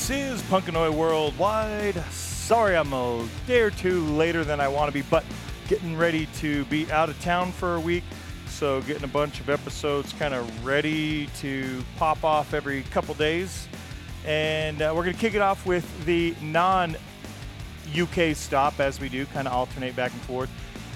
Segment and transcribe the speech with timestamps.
[0.00, 2.02] This is Punkanoid Worldwide.
[2.10, 5.22] Sorry I'm a day or two later than I want to be, but
[5.68, 8.02] getting ready to be out of town for a week.
[8.48, 13.68] So, getting a bunch of episodes kind of ready to pop off every couple days.
[14.24, 16.96] And uh, we're going to kick it off with the non
[17.94, 20.50] UK stop as we do, kind of alternate back and forth.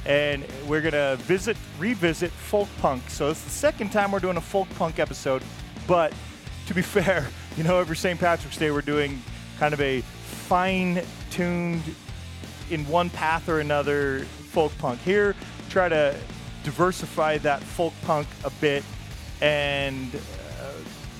[0.06, 3.10] And we're going to visit, revisit folk punk.
[3.10, 5.42] So, it's the second time we're doing a folk punk episode,
[5.86, 6.10] but
[6.66, 8.18] to be fair, you know, every St.
[8.18, 9.22] Patrick's Day we're doing
[9.58, 11.82] kind of a fine tuned
[12.70, 15.00] in one path or another folk punk.
[15.00, 15.36] Here,
[15.70, 16.16] try to
[16.64, 18.82] diversify that folk punk a bit,
[19.40, 20.72] and uh,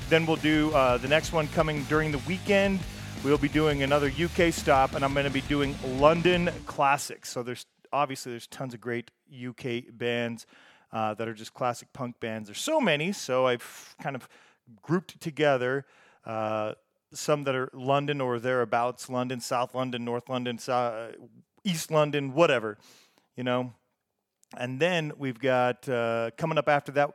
[0.09, 2.80] then we'll do uh, the next one coming during the weekend.
[3.23, 7.30] We'll be doing another UK stop, and I'm going to be doing London classics.
[7.30, 10.46] So there's obviously there's tons of great UK bands
[10.93, 12.48] uh, that are just classic punk bands.
[12.48, 14.29] There's so many, so I've kind of
[14.82, 15.87] grouped together
[16.26, 16.72] uh,
[17.12, 21.14] some that are London or thereabouts, London, South London, North London, South,
[21.64, 22.78] East London, whatever,
[23.36, 23.72] you know.
[24.56, 27.10] And then we've got uh, coming up after that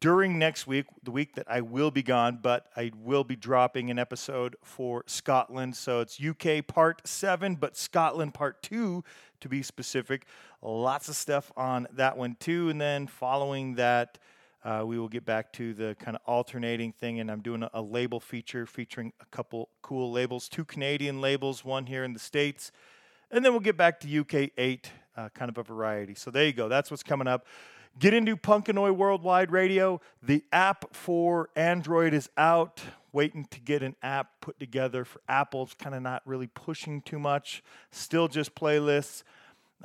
[0.00, 3.90] during next week, the week that I will be gone, but I will be dropping
[3.90, 5.76] an episode for Scotland.
[5.76, 9.04] So it's UK part seven, but Scotland part two
[9.40, 10.26] to be specific.
[10.62, 12.70] Lots of stuff on that one too.
[12.70, 14.18] And then following that,
[14.64, 17.70] uh, we will get back to the kind of alternating thing, and I'm doing a,
[17.74, 22.18] a, label feature featuring a couple cool labels, two Canadian labels, one here in the
[22.18, 22.72] States,
[23.30, 26.14] and then we'll get back to UK 8, uh, kind of a variety.
[26.14, 26.68] So there you go.
[26.68, 27.46] That's what's coming up.
[27.98, 30.00] Get into Punkanoid Worldwide Radio.
[30.22, 32.82] The app for Android is out.
[33.12, 35.64] Waiting to get an app put together for Apple.
[35.64, 37.62] It's kind of not really pushing too much.
[37.92, 39.22] Still just playlists.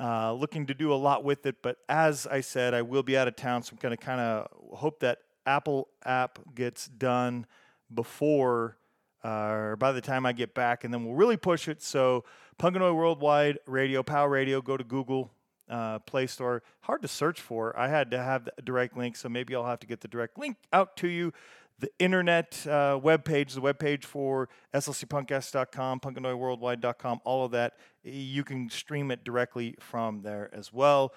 [0.00, 3.18] Uh, looking to do a lot with it, but as I said, I will be
[3.18, 4.48] out of town, so I'm going to kind of
[4.78, 7.44] hope that Apple app gets done
[7.92, 8.78] before
[9.24, 11.82] uh, or by the time I get back, and then we'll really push it.
[11.82, 12.24] So,
[12.58, 15.30] Punkanoid Worldwide Radio, Power Radio, go to Google
[15.68, 16.62] uh, Play Store.
[16.80, 17.78] Hard to search for.
[17.78, 20.38] I had to have the direct link, so maybe I'll have to get the direct
[20.38, 21.32] link out to you
[21.80, 27.74] the internet uh, web page, the web page for slcpunkcast.com, punkanoidworldwide.com, all of that.
[28.02, 31.12] You can stream it directly from there as well.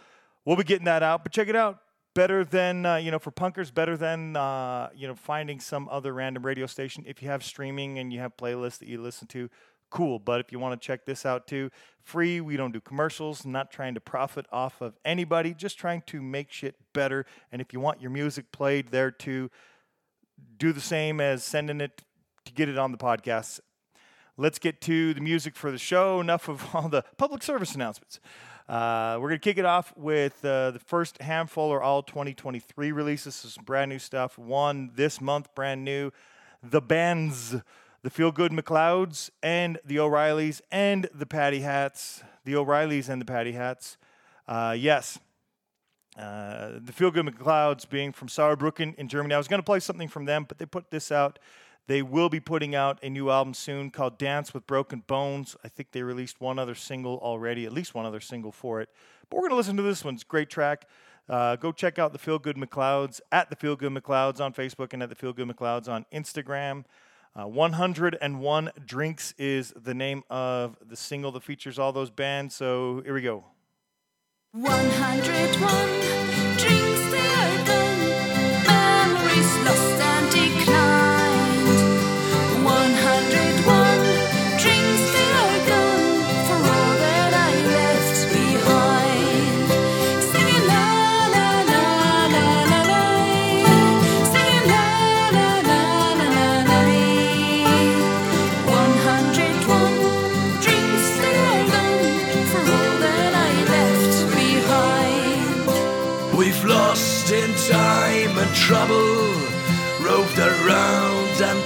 [0.45, 1.79] We'll be getting that out, but check it out.
[2.15, 6.13] Better than, uh, you know, for punkers, better than, uh, you know, finding some other
[6.13, 7.03] random radio station.
[7.07, 9.49] If you have streaming and you have playlists that you listen to,
[9.89, 10.19] cool.
[10.19, 11.69] But if you want to check this out too,
[12.01, 12.41] free.
[12.41, 16.51] We don't do commercials, not trying to profit off of anybody, just trying to make
[16.51, 17.25] shit better.
[17.51, 19.49] And if you want your music played there too,
[20.57, 22.03] do the same as sending it
[22.45, 23.59] to get it on the podcast.
[24.37, 26.19] Let's get to the music for the show.
[26.19, 28.19] Enough of all the public service announcements.
[28.67, 32.91] Uh, we're going to kick it off with uh, the first handful or all 2023
[32.91, 33.43] releases.
[33.43, 34.37] This is brand new stuff.
[34.37, 36.11] One this month, brand new.
[36.61, 37.51] The bands,
[38.03, 42.23] the Feelgood McLouds, and the O'Reillys, and the Paddyhats.
[42.45, 43.97] The O'Reillys and the Paddyhats.
[44.47, 45.19] Uh, yes,
[46.17, 49.33] uh, the Feelgood McLouds being from Saarbrücken in Germany.
[49.33, 51.39] I was going to play something from them, but they put this out.
[51.87, 55.57] They will be putting out a new album soon called Dance with Broken Bones.
[55.63, 58.89] I think they released one other single already, at least one other single for it.
[59.29, 60.13] But we're going to listen to this one.
[60.13, 60.87] It's a great track.
[61.27, 65.09] Uh, go check out the Feelgood McLouds at the Feelgood McLouds on Facebook and at
[65.09, 66.85] the Feelgood McLouds on Instagram.
[67.35, 72.55] Uh, 101 Drinks is the name of the single that features all those bands.
[72.55, 73.43] So here we go.
[74.55, 76.42] 101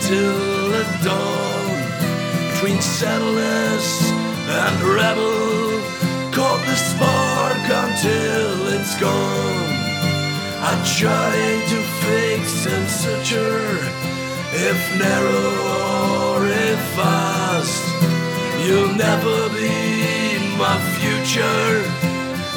[0.07, 1.68] till the dawn
[2.51, 3.88] between settlers
[4.48, 5.81] and rebel.
[6.31, 9.74] Caught the spark until it's gone.
[10.71, 12.44] I tried to fix
[12.74, 13.80] and suture
[14.69, 17.83] if narrow or if fast.
[18.63, 21.83] You'll never be my future.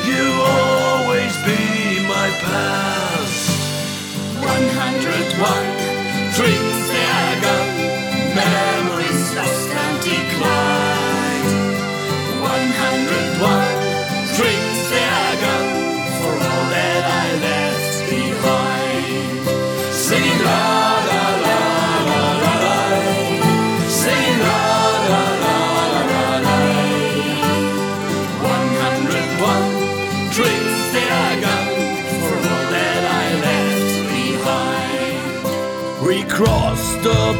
[0.06, 0.24] You
[0.54, 3.42] always be my past.
[4.38, 6.69] 101, 3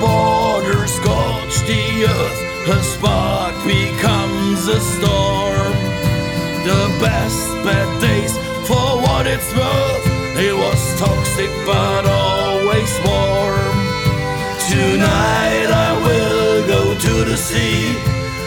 [0.00, 2.41] border, scorch the earth.
[2.69, 5.73] A spark becomes a storm.
[6.64, 8.32] The best bad days,
[8.69, 10.06] for what it's worth.
[10.37, 13.76] It was toxic but always warm.
[14.70, 17.96] Tonight I will go to the sea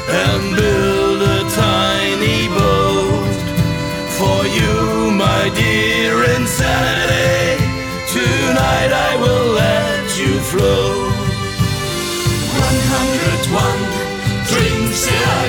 [0.10, 3.36] and build a tiny boat
[4.18, 7.60] for you, my dear insanity.
[8.18, 11.03] Tonight I will let you float.
[15.06, 15.43] Drinks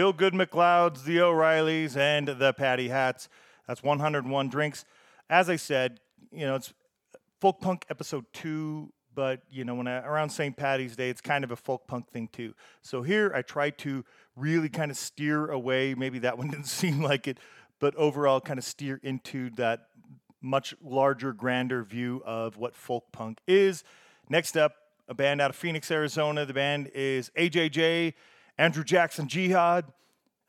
[0.00, 3.28] Feelgood McLouds, the O'Reillys, and the Paddyhats.
[3.68, 4.86] That's 101 drinks.
[5.28, 6.00] As I said,
[6.32, 6.72] you know, it's
[7.38, 10.56] folk punk episode two, but you know, when I, around St.
[10.56, 12.54] Patty's Day, it's kind of a folk punk thing too.
[12.80, 14.02] So here I try to
[14.36, 15.92] really kind of steer away.
[15.94, 17.36] Maybe that one didn't seem like it,
[17.78, 19.88] but overall, kind of steer into that
[20.40, 23.84] much larger, grander view of what folk punk is.
[24.30, 24.76] Next up,
[25.08, 26.46] a band out of Phoenix, Arizona.
[26.46, 28.14] The band is AJJ,
[28.56, 29.84] Andrew Jackson Jihad.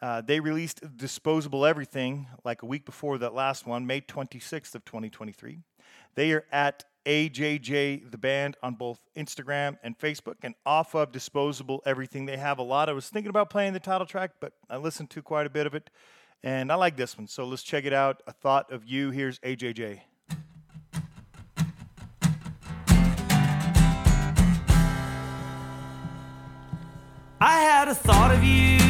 [0.01, 4.84] Uh, they released Disposable Everything like a week before that last one, May 26th of
[4.84, 5.60] 2023.
[6.15, 11.84] They are at AJJ the band on both Instagram and Facebook, and off of Disposable
[11.86, 12.25] Everything.
[12.25, 12.89] They have a lot.
[12.89, 15.67] I was thinking about playing the title track, but I listened to quite a bit
[15.67, 15.91] of it,
[16.43, 17.27] and I like this one.
[17.27, 18.24] So let's check it out.
[18.25, 19.12] A thought of you.
[19.12, 20.01] Here's AJJ.
[27.43, 28.81] I had a thought of you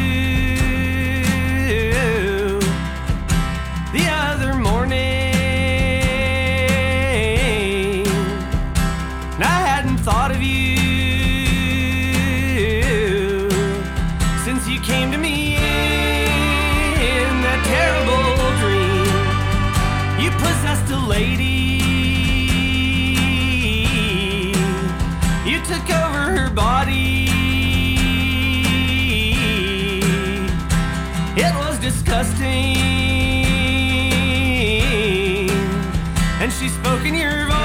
[36.40, 37.56] And she spoke in your voice.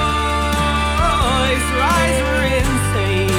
[1.73, 3.29] Her eyes were insane.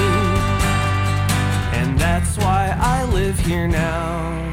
[1.75, 4.48] And that's why I live here now.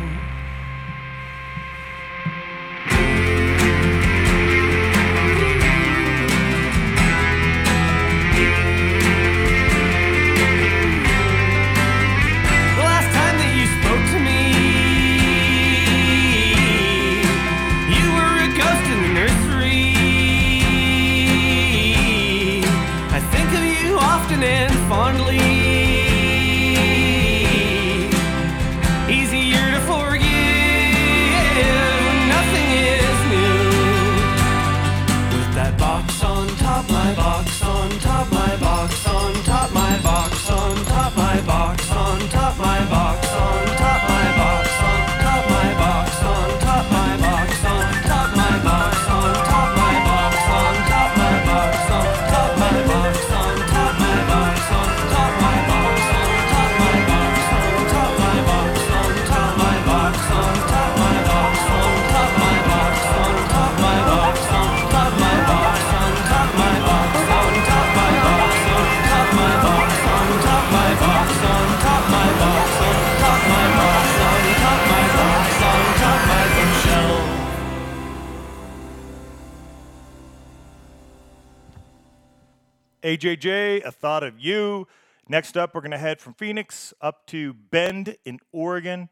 [83.06, 84.88] AJJ, A Thought of You.
[85.30, 89.10] Next up, we're going to head from Phoenix up to Bend in Oregon.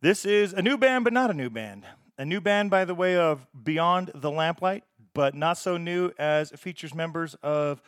[0.00, 1.84] This is a new band, but not a new band.
[2.16, 6.50] A new band by the way of Beyond the Lamplight, but not so new as
[6.50, 7.82] it features members of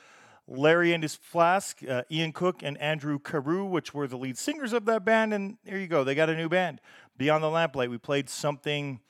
[0.47, 4.75] Larry and his Flask, uh, Ian Cook, and Andrew Carew, which were the lead singers
[4.75, 5.33] of that band.
[5.33, 6.79] And there you go, they got a new band.
[7.17, 9.01] Beyond the Lamplight, we played something.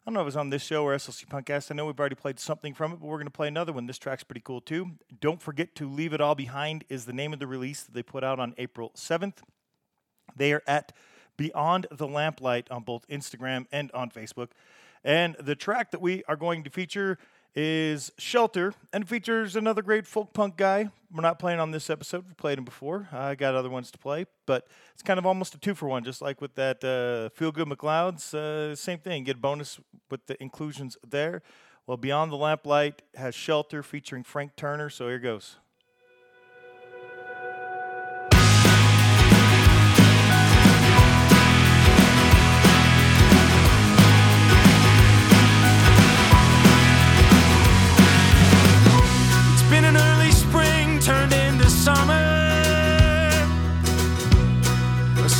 [0.00, 1.70] I don't know if it was on this show or SLC Punkcast.
[1.70, 3.86] I know we've already played something from it, but we're going to play another one.
[3.86, 4.92] This track's pretty cool too.
[5.20, 8.02] Don't forget to leave it all behind is the name of the release that they
[8.02, 9.42] put out on April 7th.
[10.34, 10.92] They are at
[11.36, 14.48] Beyond the Lamplight on both Instagram and on Facebook.
[15.04, 17.18] And the track that we are going to feature
[17.54, 20.90] is Shelter and features another great folk punk guy.
[21.12, 22.24] We're not playing on this episode.
[22.28, 23.08] We played him before.
[23.12, 26.04] I got other ones to play, but it's kind of almost a two for one,
[26.04, 28.32] just like with that uh, Feelgood McLoud's.
[28.32, 29.24] Uh, same thing.
[29.24, 29.80] Get a bonus
[30.10, 31.42] with the inclusions there.
[31.86, 34.88] Well, Beyond the Lamplight has Shelter featuring Frank Turner.
[34.88, 35.56] So here goes.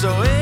[0.01, 0.40] So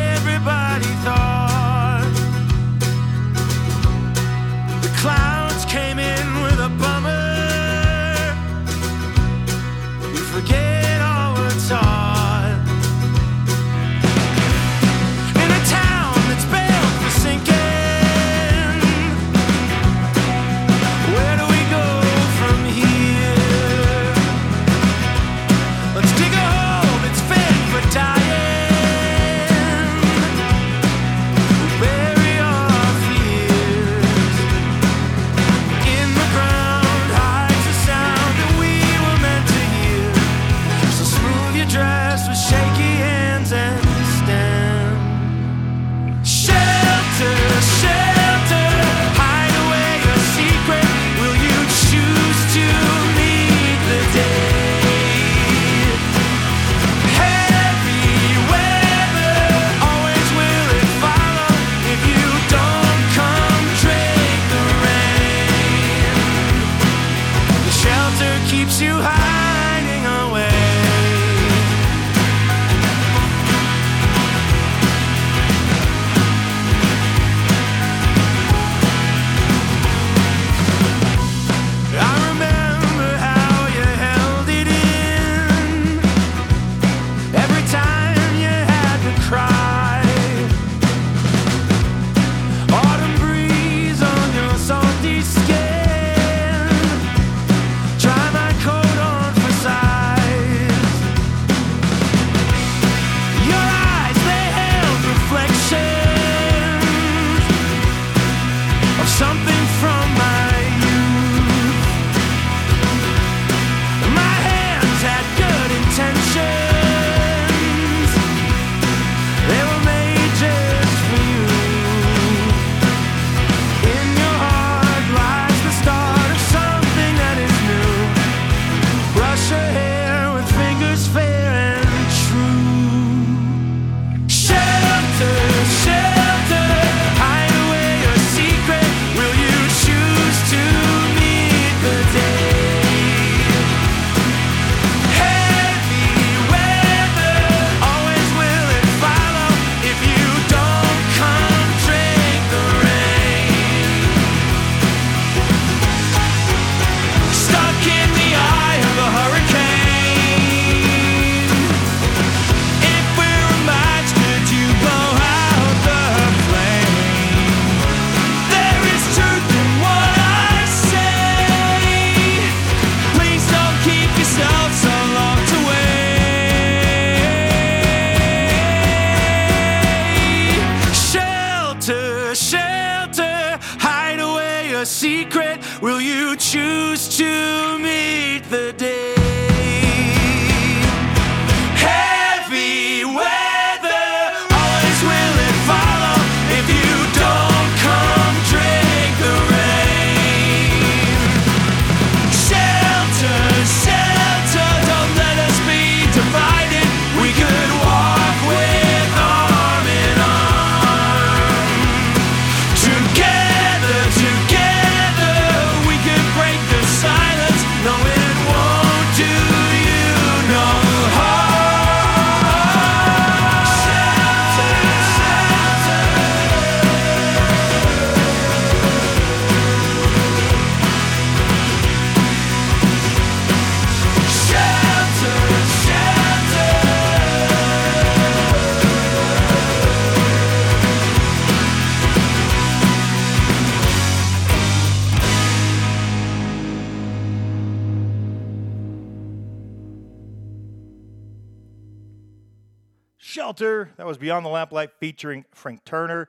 [255.08, 256.28] featuring Frank Turner.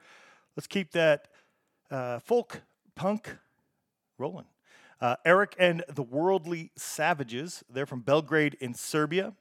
[0.55, 1.27] Let's keep that
[1.91, 2.61] uh, folk
[2.95, 3.35] punk
[4.17, 4.45] rolling.
[5.01, 7.61] Uh, Eric and the Worldly Savages.
[7.69, 9.33] They're from Belgrade in Serbia.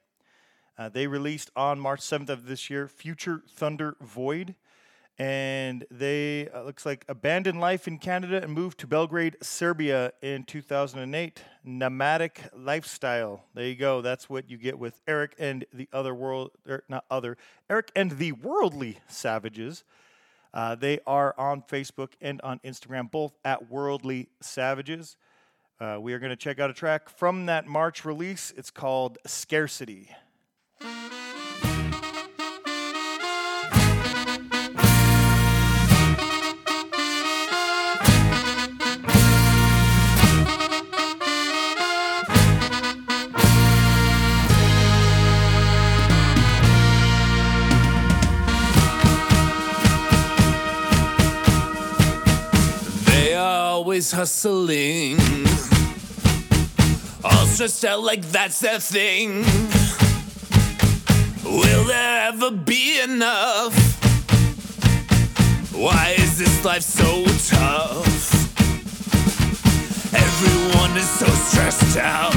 [0.77, 4.55] Uh, they released on March 7th of this year Future Thunder Void.
[5.19, 10.45] And they, uh, looks like, abandoned life in Canada and moved to Belgrade, Serbia in
[10.45, 11.43] 2008.
[11.65, 13.43] Nomadic lifestyle.
[13.53, 14.01] There you go.
[14.01, 17.35] That's what you get with Eric and the other world, or not other,
[17.69, 19.83] Eric and the Worldly Savages.
[20.53, 25.17] Uh, they are on Facebook and on Instagram, both at Worldly Savages.
[25.81, 28.53] Uh, we are going to check out a track from that March release.
[28.55, 30.09] It's called Scarcity.
[53.99, 55.17] Always hustling.
[57.21, 59.43] All stressed out like that's their thing.
[61.43, 63.75] Will there ever be enough?
[65.73, 68.31] Why is this life so tough?
[70.13, 72.35] Everyone is so stressed out.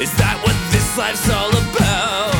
[0.00, 2.34] Is that what this life's all about?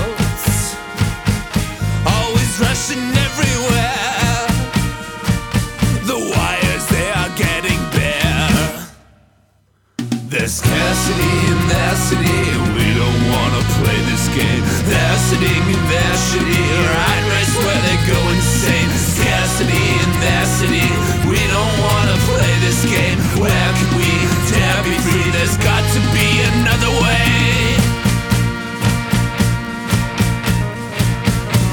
[2.10, 4.09] Always rushing everywhere.
[11.18, 12.40] In their city.
[12.76, 14.62] We don't wanna play this game.
[14.90, 16.62] They're sitting in their shitty
[16.94, 18.90] ride race where they go insane.
[19.16, 20.88] Scarcity in their city.
[21.30, 23.18] We don't wanna play this game.
[23.42, 24.10] Where can we
[24.52, 25.28] dare be free?
[25.36, 27.30] There's got to be another way.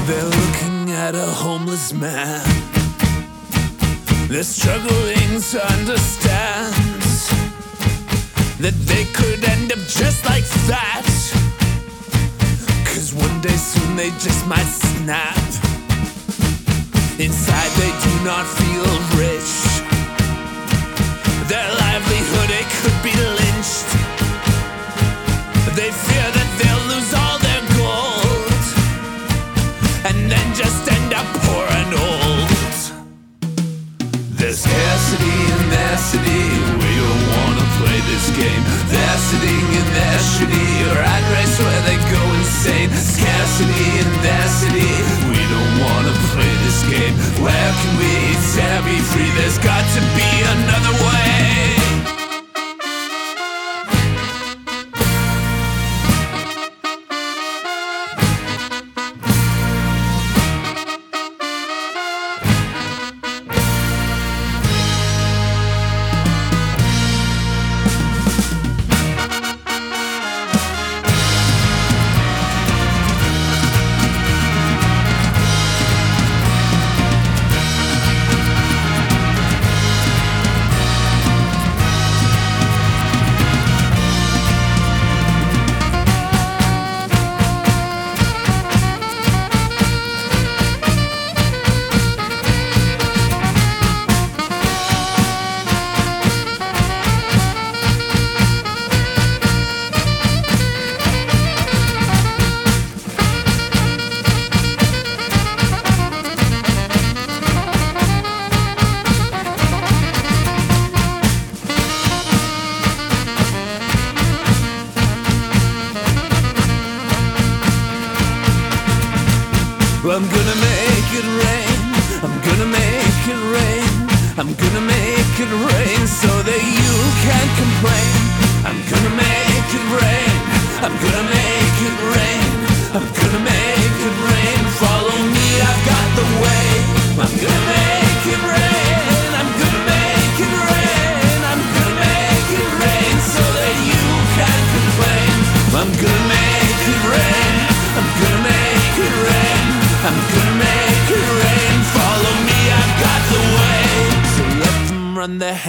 [0.08, 2.42] They're looking at a homeless man.
[4.28, 6.87] They're struggling to understand
[8.60, 11.06] that they could end up just like that.
[12.84, 15.36] Cause one day soon they just might snap.
[17.22, 19.52] Inside they do not feel rich.
[21.46, 23.86] Their livelihood, it could be lynched.
[25.78, 28.62] They fear that they'll lose all their gold
[30.08, 32.50] and then just end up poor and old.
[34.34, 36.67] There's scarcity in their city.
[38.06, 38.62] This game.
[38.88, 40.17] They're sitting in their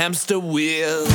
[0.09, 1.07] hamster wheels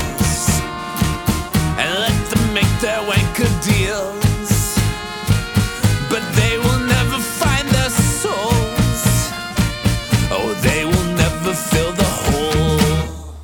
[1.81, 4.79] and let them make their wanker deals.
[6.09, 9.03] But they will never find their souls.
[10.31, 13.35] Oh, they will never fill the hole.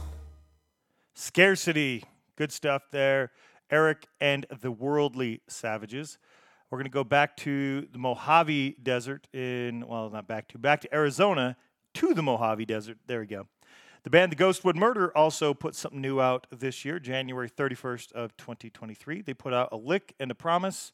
[1.14, 2.04] Scarcity.
[2.36, 3.32] Good stuff there.
[3.72, 6.18] Eric and the Worldly Savages.
[6.70, 10.80] We're going to go back to the Mojave Desert in, well, not back to, back
[10.82, 11.56] to Arizona
[11.94, 12.98] to the Mojave Desert.
[13.08, 13.48] There we go.
[14.02, 18.34] The band The Ghostwood Murder also put something new out this year, January 31st of
[18.38, 19.20] 2023.
[19.20, 20.92] They put out a lick and a promise.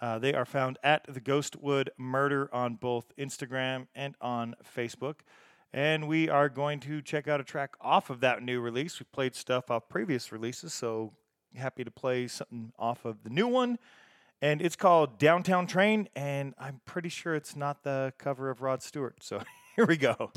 [0.00, 5.16] Uh, they are found at the Ghostwood Murder on both Instagram and on Facebook.
[5.72, 9.00] And we are going to check out a track off of that new release.
[9.00, 11.14] We played stuff off previous releases, so
[11.56, 13.80] happy to play something off of the new one.
[14.40, 18.80] And it's called Downtown Train, and I'm pretty sure it's not the cover of Rod
[18.80, 19.16] Stewart.
[19.24, 19.42] So
[19.76, 20.30] here we go.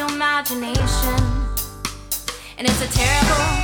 [0.00, 1.14] Your imagination?
[2.56, 3.59] And it's a terrible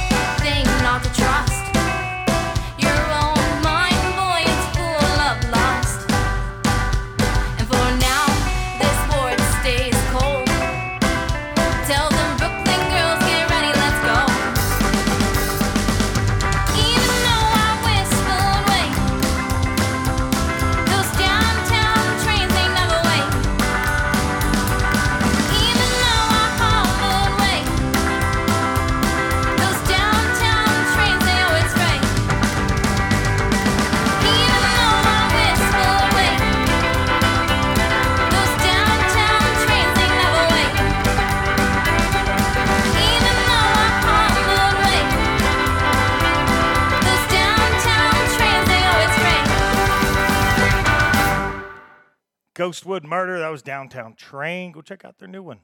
[52.66, 53.38] Ghostwood Murder.
[53.38, 54.72] That was Downtown Train.
[54.72, 55.60] Go check out their new one.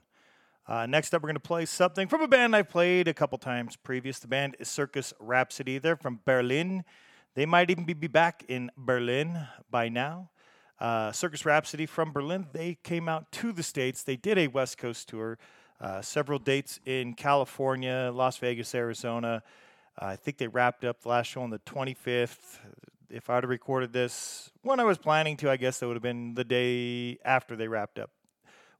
[0.65, 3.37] Uh, next up, we're going to play something from a band I've played a couple
[3.37, 4.19] times previous.
[4.19, 5.79] The band is Circus Rhapsody.
[5.79, 6.85] They're from Berlin.
[7.35, 9.37] They might even be back in Berlin
[9.69, 10.29] by now.
[10.79, 12.47] Uh, Circus Rhapsody from Berlin.
[12.53, 14.03] They came out to the States.
[14.03, 15.37] They did a West Coast tour,
[15.81, 19.43] uh, several dates in California, Las Vegas, Arizona.
[20.01, 22.59] Uh, I think they wrapped up the last show on the 25th.
[23.13, 26.01] If I'd have recorded this when I was planning to, I guess that would have
[26.01, 28.09] been the day after they wrapped up.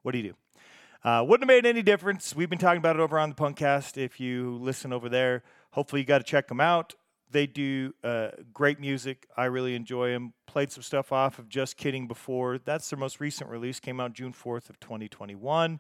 [0.02, 1.08] What do you do?
[1.08, 2.36] Uh, wouldn't have made any difference.
[2.36, 3.96] We've been talking about it over on the Punkcast.
[3.96, 5.44] If you listen over there,
[5.74, 6.96] hopefully you got to check them out.
[7.30, 9.28] They do uh, great music.
[9.38, 10.34] I really enjoy them.
[10.48, 12.58] Played some stuff off of Just Kidding before.
[12.58, 13.80] That's their most recent release.
[13.80, 15.80] Came out June 4th of 2021.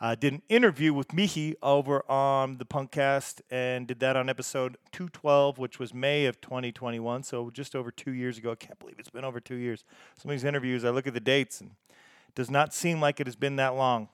[0.00, 4.76] Uh, did an interview with Mihi over on the Punkcast and did that on episode
[4.92, 7.22] 212, which was May of 2021.
[7.22, 8.52] So just over two years ago.
[8.52, 9.84] I can't believe it's been over two years.
[10.18, 11.70] Some of these interviews, I look at the dates and
[12.28, 14.08] it does not seem like it has been that long.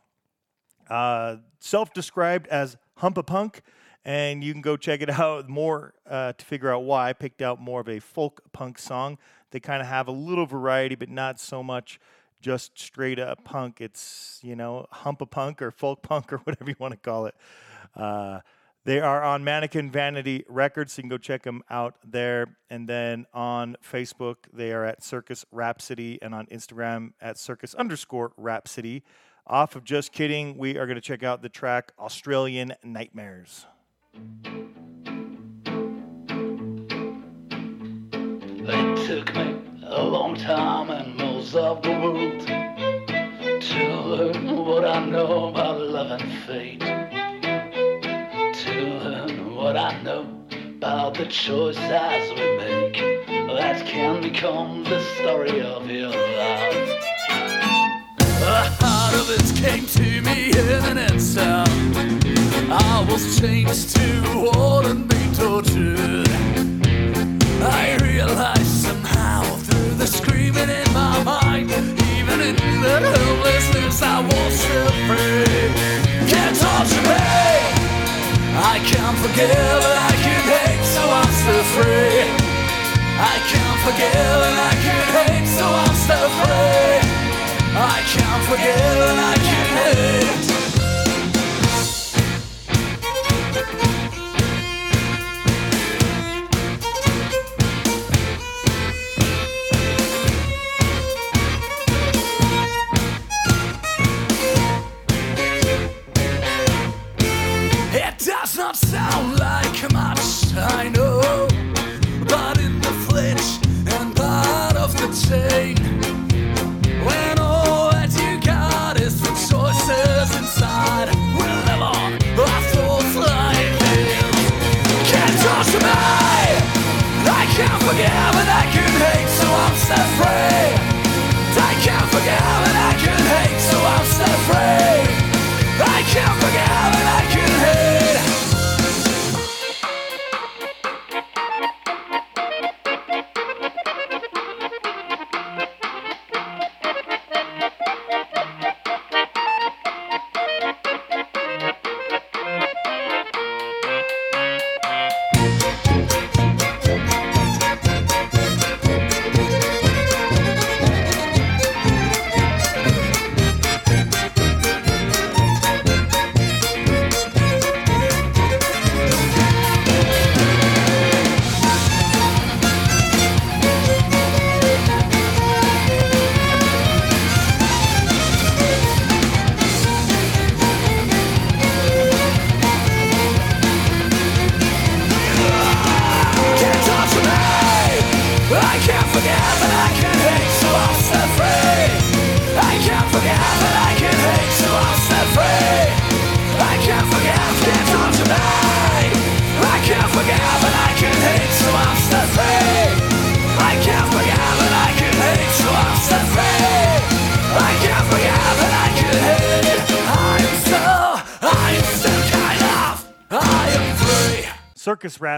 [0.88, 3.62] uh, self-described as humppa punk,
[4.05, 7.09] and you can go check it out more uh, to figure out why.
[7.11, 9.19] I picked out more of a folk punk song.
[9.51, 12.01] They kind of have a little variety, but not so much
[12.40, 13.81] just straight up punk.
[13.81, 17.35] It's you know humppa punk or folk punk or whatever you want to call it.
[17.94, 18.40] Uh,
[18.85, 20.96] they are on Mannequin Vanity Records.
[20.96, 22.57] You can go check them out there.
[22.70, 28.33] And then on Facebook, they are at Circus Rhapsody, and on Instagram at Circus underscore
[28.38, 29.03] Rhapsody.
[29.46, 33.66] Off of Just Kidding, we are going to check out the track Australian Nightmares.
[38.62, 42.46] It took me a long time and most of the world
[43.62, 46.81] to learn what I know about love and fate.
[48.64, 48.74] To
[49.05, 50.26] learn what I know
[50.76, 52.96] about the choices we make
[53.57, 57.00] that can become the story of your life.
[58.44, 61.70] The heart of it came to me in an instant.
[62.70, 66.29] I was changed to old and being tortured.
[67.62, 69.57] I realized somehow
[70.50, 75.70] screaming in my mind, even in the helplessness, I was still free.
[76.30, 77.20] Can't torture me.
[78.62, 82.26] I can't forgive and I can hate, so I'm still free.
[83.20, 86.98] I can't forgive and I can hate, so I'm still free.
[87.76, 90.60] I can't forgive and I can hate.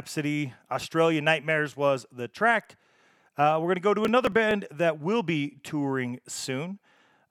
[0.02, 2.74] Rhapsody, Australian Nightmares was the track.
[3.38, 6.80] Uh, we're going to go to another band that will be touring soon.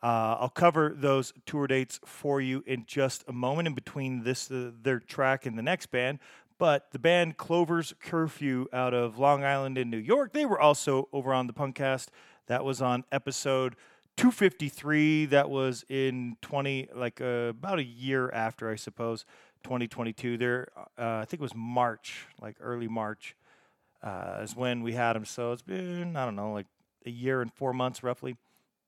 [0.01, 4.49] Uh, I'll cover those tour dates for you in just a moment in between this
[4.49, 6.19] uh, their track and the next band.
[6.57, 11.09] But the band Clover's Curfew out of Long Island in New York, they were also
[11.11, 12.07] over on the Punkcast.
[12.47, 13.75] That was on episode
[14.15, 15.25] 253.
[15.25, 19.25] That was in 20, like uh, about a year after, I suppose,
[19.63, 20.37] 2022.
[20.37, 23.35] There, uh, I think it was March, like early March,
[24.03, 25.25] uh, is when we had them.
[25.25, 26.67] So it's been, I don't know, like
[27.05, 28.35] a year and four months roughly,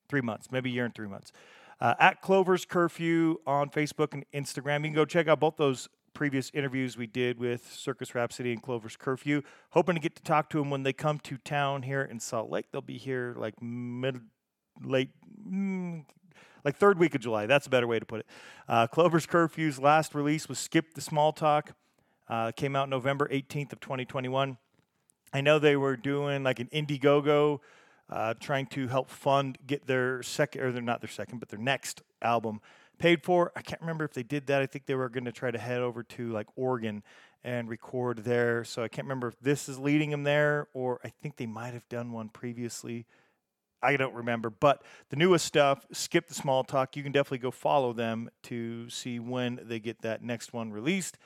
[0.09, 1.31] three months, maybe a year and three months.
[1.79, 4.79] Uh, at Clover's Curfew on Facebook and Instagram.
[4.79, 8.61] You can go check out both those previous interviews we did with Circus Rhapsody and
[8.61, 9.41] Clover's Curfew.
[9.71, 12.49] Hoping to get to talk to them when they come to town here in Salt
[12.49, 12.67] Lake.
[12.71, 14.21] They'll be here like mid,
[14.83, 15.09] late,
[15.47, 16.05] mm,
[16.63, 17.45] like third week of July.
[17.45, 18.25] That's a better way to put it.
[18.67, 21.73] Uh, Clover's Curfew's last release was Skip the Small Talk.
[22.27, 24.57] Uh, came out November 18th of 2021.
[25.33, 27.59] I know they were doing like an Indiegogo,
[28.09, 31.59] uh, trying to help fund get their second, or they're not their second, but their
[31.59, 32.61] next album
[32.97, 33.51] paid for.
[33.55, 34.61] I can't remember if they did that.
[34.61, 37.03] I think they were going to try to head over to like Oregon
[37.43, 38.63] and record there.
[38.63, 41.73] So I can't remember if this is leading them there, or I think they might
[41.73, 43.05] have done one previously.
[43.83, 44.49] I don't remember.
[44.49, 46.95] But the newest stuff, skip the small talk.
[46.95, 51.17] You can definitely go follow them to see when they get that next one released.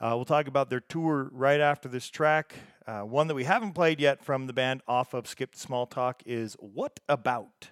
[0.00, 2.54] Uh, we'll talk about their tour right after this track.
[2.86, 5.86] Uh, one that we haven't played yet from the band off of Skip the Small
[5.86, 7.70] Talk is What About?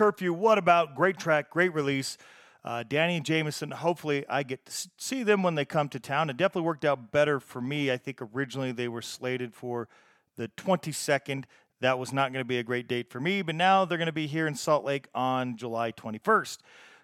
[0.00, 0.32] Curfew.
[0.32, 0.94] What about?
[0.94, 2.16] Great track, great release.
[2.64, 3.70] Uh, Danny and Jameson.
[3.70, 6.30] Hopefully, I get to see them when they come to town.
[6.30, 7.92] It definitely worked out better for me.
[7.92, 9.88] I think originally they were slated for
[10.36, 11.44] the 22nd.
[11.82, 14.06] That was not going to be a great date for me, but now they're going
[14.06, 16.56] to be here in Salt Lake on July 21st.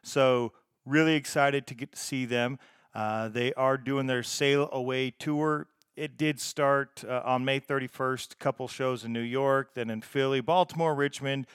[0.02, 0.54] So,
[0.86, 2.58] really excited to get to see them.
[2.94, 5.66] Uh, they are doing their Sail Away tour.
[5.96, 10.00] It did start uh, on May 31st, a couple shows in New York, then in
[10.00, 11.46] Philly, Baltimore, Richmond.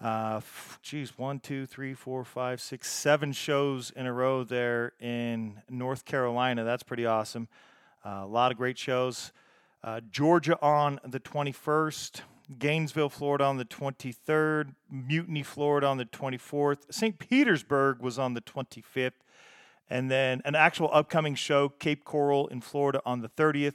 [0.00, 0.40] Uh,
[0.82, 6.04] geez, one, two, three, four, five, six, seven shows in a row there in North
[6.04, 6.64] Carolina.
[6.64, 7.48] That's pretty awesome.
[8.04, 9.32] Uh, a lot of great shows.
[9.82, 12.20] Uh, Georgia on the 21st,
[12.58, 17.18] Gainesville, Florida on the 23rd, Mutiny, Florida on the 24th, St.
[17.18, 19.12] Petersburg was on the 25th,
[19.88, 23.74] and then an actual upcoming show, Cape Coral in Florida on the 30th.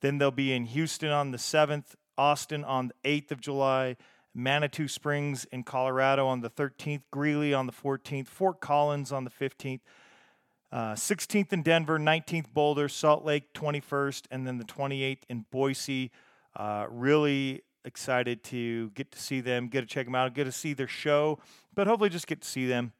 [0.00, 3.96] Then they'll be in Houston on the 7th, Austin on the 8th of July,
[4.34, 9.30] Manitou Springs in Colorado on the 13th, Greeley on the 14th, Fort Collins on the
[9.30, 9.80] 15th,
[10.70, 16.10] uh, 16th in Denver, 19th Boulder, Salt Lake 21st, and then the 28th in Boise.
[16.54, 20.52] Uh, really excited to get to see them, get to check them out, get to
[20.52, 21.38] see their show,
[21.74, 22.92] but hopefully just get to see them.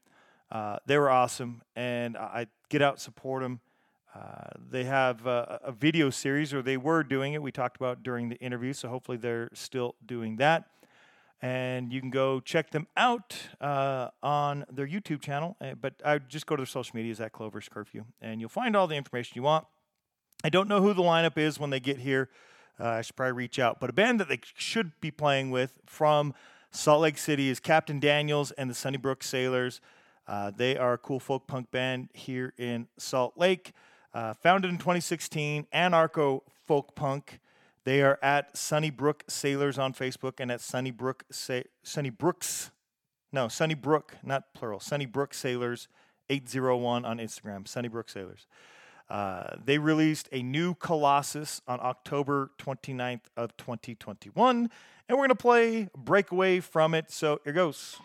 [0.51, 3.59] Uh, they were awesome, and I get out support them.
[4.15, 7.41] Uh, they have a video series, or they were doing it.
[7.43, 10.65] We talked about during the interview, so hopefully they're still doing that.
[11.41, 15.55] And you can go check them out uh, on their YouTube channel.
[15.61, 18.49] uh, But I would just go to their social medias at Clover's Curfew, and you'll
[18.49, 19.65] find all the information you want.
[20.43, 22.29] I don't know who the lineup is when they get here.
[22.79, 23.79] Uh, I should probably reach out.
[23.79, 26.33] But a band that they should be playing with from
[26.71, 29.81] Salt Lake City is Captain Daniels and the Sunnybrook Sailors.
[30.27, 33.73] Uh, they are a cool folk punk band here in Salt Lake.
[34.13, 37.39] Uh, founded in 2016, Anarcho Folk Punk.
[37.89, 42.69] They are at Sunnybrook Sailors on Facebook and at Sunnybrook Sa- Sunnybrooks,
[43.31, 45.87] no Sunnybrook, not plural, Sunnybrook Sailors
[46.29, 48.45] 801 on Instagram, Sunnybrook Sailors.
[49.09, 54.69] Uh, they released a new Colossus on October 29th of 2021, and
[55.09, 57.09] we're going to play Breakaway from it.
[57.09, 57.97] So here goes.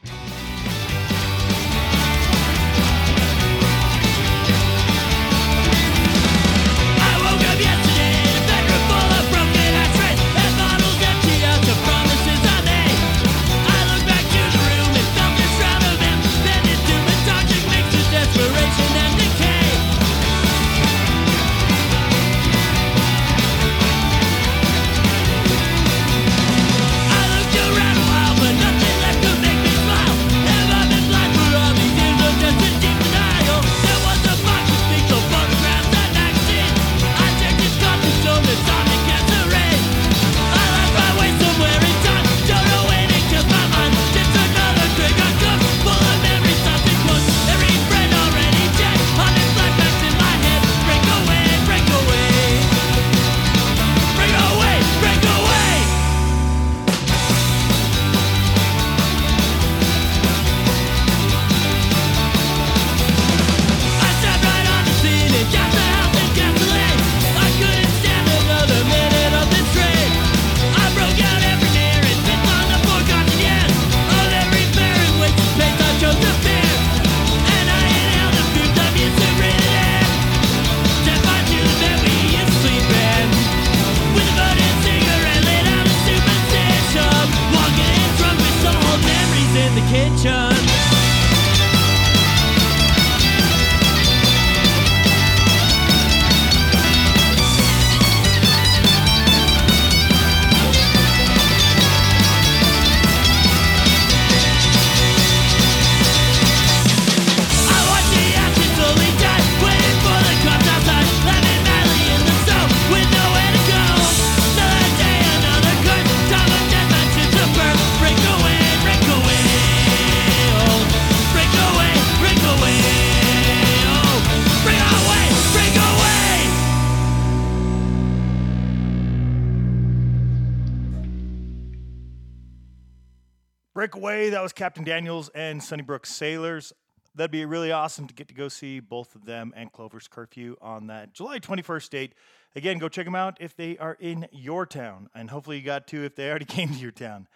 [134.44, 136.74] Was Captain Daniels and Sunnybrook Sailors.
[137.14, 140.56] That'd be really awesome to get to go see both of them and Clover's Curfew
[140.60, 142.12] on that July 21st date.
[142.54, 145.86] Again, go check them out if they are in your town, and hopefully you got
[145.86, 147.26] to if they already came to your town.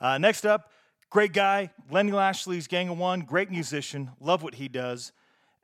[0.00, 0.70] Uh, next up,
[1.10, 5.12] great guy, Lenny Lashley's Gang of One, great musician, love what he does.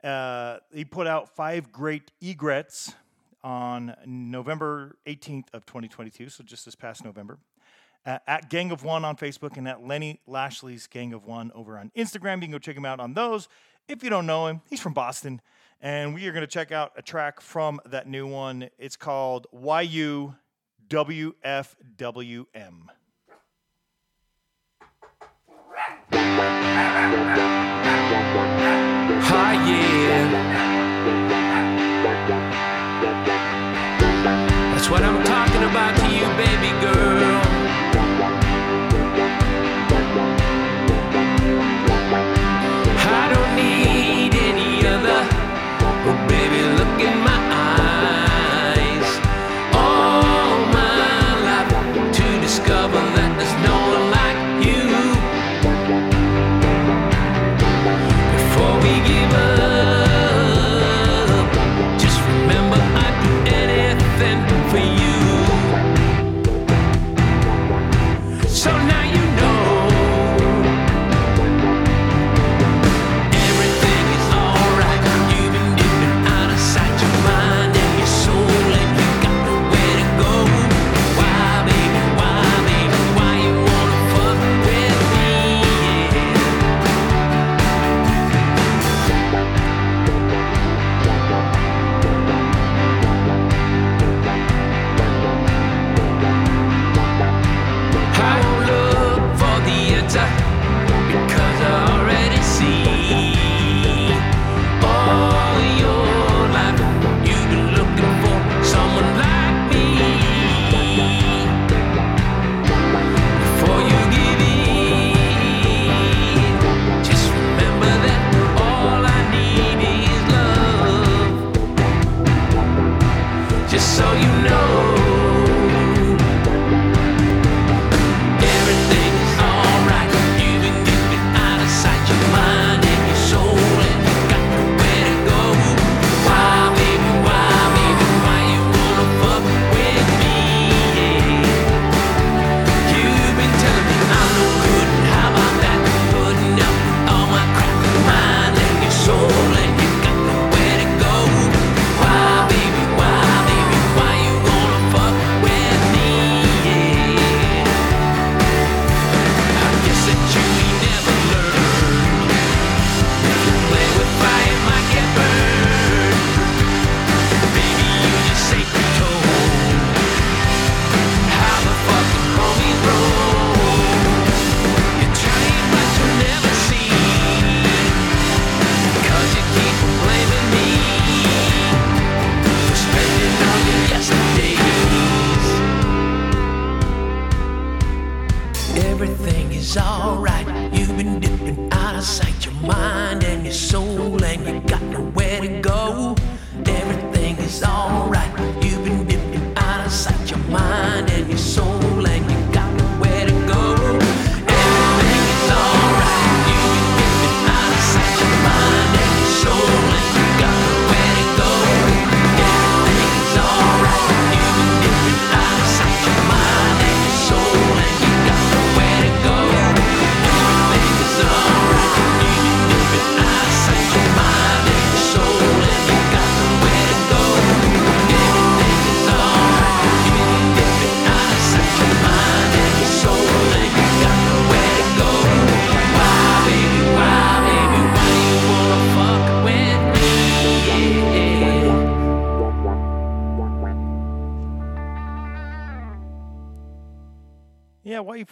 [0.03, 2.93] Uh, he put out five great egrets
[3.43, 7.39] on November 18th of 2022, so just this past November
[8.05, 11.77] uh, at Gang of One on Facebook and at Lenny Lashley's Gang of One over
[11.77, 12.35] on Instagram.
[12.35, 13.47] You can go check him out on those.
[13.87, 15.41] If you don't know him, he's from Boston.
[15.81, 18.69] And we are going to check out a track from that new one.
[18.77, 20.35] It's called YUWFWM.
[29.35, 30.53] Ah, yeah.
[34.73, 35.22] That's what I'm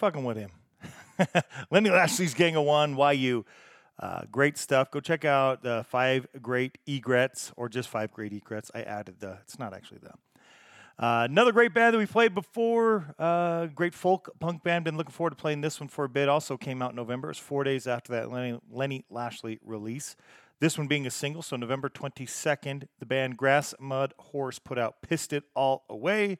[0.02, 0.50] fucking with him?
[1.70, 3.46] Lenny Lashley's Gang of One, why you?
[4.00, 4.90] Uh, great stuff.
[4.90, 8.68] Go check out the five great egrets or just five great egrets.
[8.74, 10.10] I added the, it's not actually the.
[10.98, 14.84] Uh, another great band that we played before, uh, great folk punk band.
[14.84, 16.28] Been looking forward to playing this one for a bit.
[16.28, 17.30] Also came out in November.
[17.30, 20.16] It's four days after that Lenny, Lenny Lashley release.
[20.58, 25.00] This one being a single, so November 22nd, the band Grass Mud Horse put out
[25.00, 26.38] Pissed It All Away.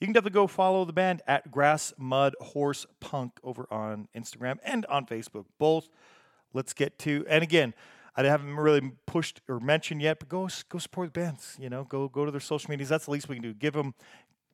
[0.00, 4.58] You can definitely go follow the band at Grass Mud Horse Punk over on Instagram
[4.64, 5.90] and on Facebook, both.
[6.54, 7.74] Let's get to, and again,
[8.16, 11.56] I haven't really pushed or mentioned yet, but go go support the bands.
[11.60, 12.88] You know, go go to their social medias.
[12.88, 13.52] That's the least we can do.
[13.52, 13.94] Give them,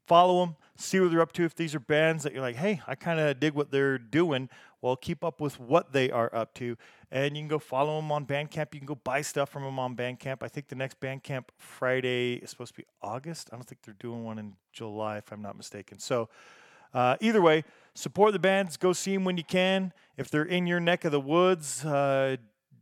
[0.06, 1.44] follow them, see what they're up to.
[1.44, 4.48] If these are bands that you're like, hey, I kind of dig what they're doing,
[4.80, 6.76] well, keep up with what they are up to,
[7.10, 8.74] and you can go follow them on Bandcamp.
[8.74, 10.42] You can go buy stuff from them on Bandcamp.
[10.42, 13.48] I think the next Bandcamp Friday is supposed to be August.
[13.52, 15.98] I don't think they're doing one in July, if I'm not mistaken.
[15.98, 16.28] So.
[16.94, 17.62] Uh, either way,
[17.94, 18.78] support the bands.
[18.78, 19.92] Go see them when you can.
[20.16, 22.36] If they're in your neck of the woods, uh,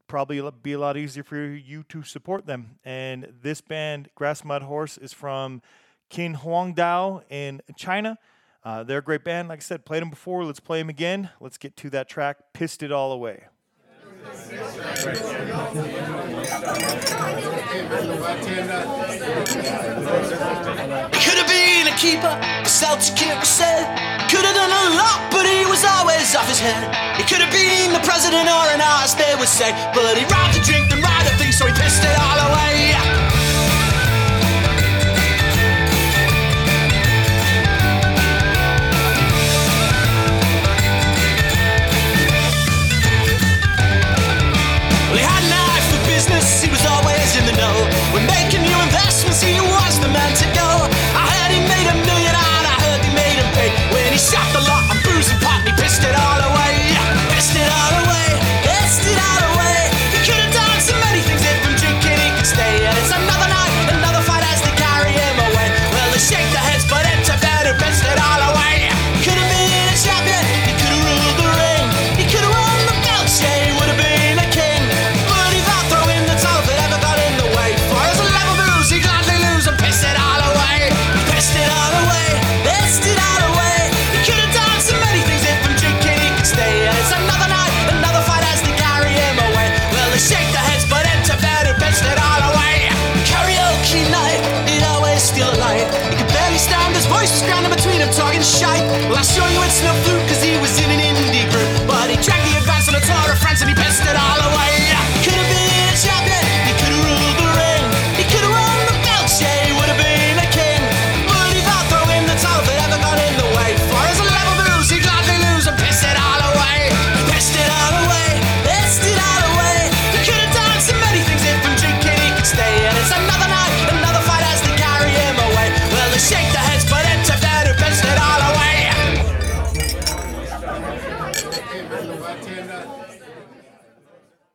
[0.06, 2.78] probably be a lot easier for you to support them.
[2.84, 5.62] And this band, Grass Mud Horse, is from
[6.10, 8.18] Qin Huangdao in China.
[8.62, 9.48] Uh, they're a great band.
[9.48, 10.44] Like I said, played them before.
[10.44, 11.30] Let's play them again.
[11.40, 13.44] Let's get to that track, Pissed It All Away.
[21.12, 22.32] Could have been a keeper,
[22.62, 23.84] the Celtic keeper said.
[24.30, 26.88] Could have done a lot, but he was always off his head.
[27.16, 29.72] He could have been the president or an artist, they would say.
[29.94, 33.23] But he'd rather drink than ride a thing, so he pissed it all away.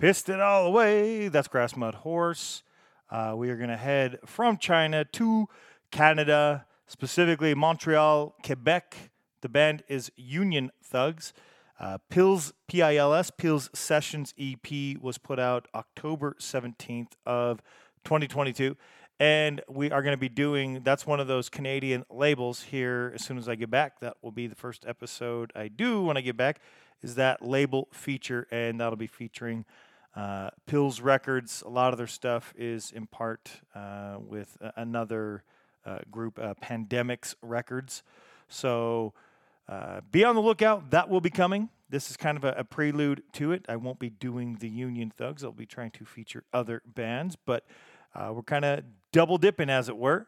[0.09, 1.27] Pissed it all away.
[1.27, 2.63] That's Grass Mud Horse.
[3.11, 5.47] Uh, we are going to head from China to
[5.91, 9.11] Canada, specifically Montreal, Quebec.
[9.41, 11.31] The band is Union Thugs.
[11.79, 17.61] Uh, Pils, P I L S, Pils Sessions EP was put out October 17th of
[18.03, 18.75] 2022.
[19.19, 23.23] And we are going to be doing, that's one of those Canadian labels here as
[23.23, 23.99] soon as I get back.
[23.99, 26.61] That will be the first episode I do when I get back,
[27.03, 28.47] is that label feature.
[28.49, 29.65] And that'll be featuring
[30.15, 31.63] uh, Pils Records.
[31.65, 35.43] A lot of their stuff is in part uh, with another
[35.85, 38.03] uh, group, uh, Pandemics Records.
[38.47, 39.13] So
[39.67, 40.91] uh, be on the lookout.
[40.91, 41.69] That will be coming.
[41.89, 43.65] This is kind of a, a prelude to it.
[43.67, 45.43] I won't be doing the Union Thugs.
[45.43, 47.65] I'll be trying to feature other bands, but
[48.15, 50.27] we're kind of double dipping, as it were.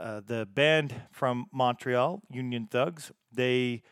[0.00, 3.82] Uh, the band from Montreal, Union Thugs, they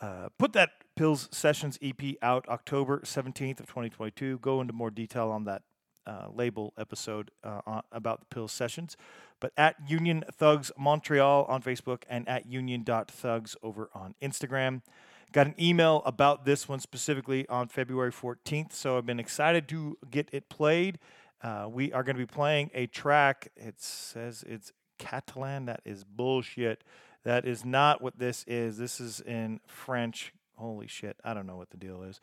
[0.00, 4.38] uh, put that Pils Sessions EP out October 17th of 2022.
[4.38, 5.62] Go into more detail on that
[6.08, 8.96] uh, label episode uh, on, about the Pils Sessions.
[9.38, 14.82] But at Union Thugs Montreal on Facebook and at union.thugs over on Instagram.
[15.30, 19.98] Got an email about this one specifically on February 14th, so I've been excited to
[20.10, 20.98] get it played.
[21.40, 23.52] Uh, we are going to be playing a track.
[23.54, 25.66] It says it's Catalan.
[25.66, 26.82] That is bullshit.
[27.22, 28.78] That is not what this is.
[28.78, 30.32] This is in French.
[30.58, 31.16] Holy shit.
[31.24, 32.20] I don't know what the deal is.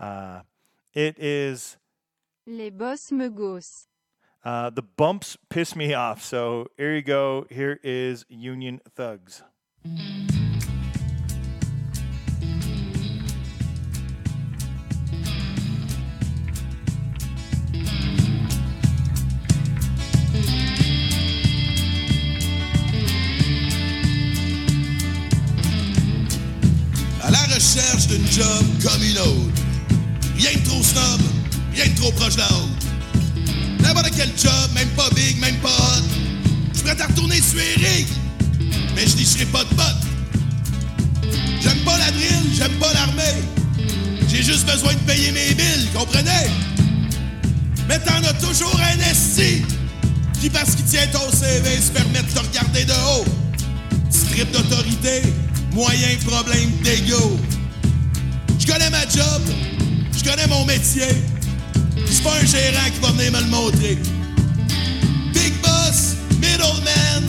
[0.00, 0.40] Uh,
[0.94, 1.76] it is.
[2.46, 3.86] Les boss me gossent.
[4.44, 6.22] Uh, the bumps piss me off.
[6.24, 7.46] So here you go.
[7.50, 9.42] Here is Union Thugs.
[28.38, 29.62] Comme une autre.
[30.36, 31.20] Rien de trop snob,
[31.74, 33.80] rien de trop proche de la haute.
[33.80, 36.02] N'importe quel job, même pas big, même pas hot.
[36.74, 38.06] Je pourrais t'en retourner suérer,
[38.94, 41.30] mais je licherai pas de bottes.
[41.62, 43.22] J'aime pas la drill, j'aime pas l'armée.
[44.28, 46.50] J'ai juste besoin de payer mes billes, comprenez?
[47.88, 49.62] Mais t'en as toujours un esti
[50.40, 53.24] qui, parce qu'il tient ton CV, se permet de te regarder de haut.
[54.10, 55.22] Strip d'autorité,
[55.72, 57.38] moyen problème d'ego.
[58.66, 59.42] Je connais ma job,
[60.18, 61.06] je connais mon métier.
[62.10, 63.96] C'est pas un gérant qui va venir me le montrer.
[65.32, 67.22] Big boss, middleman,